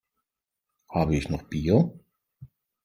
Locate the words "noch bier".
1.29-1.93